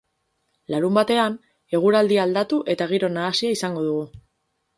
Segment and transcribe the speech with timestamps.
[0.75, 1.35] Larunbatean,
[1.79, 4.09] eguraldia aldatu eta giro nahasia izango dugu.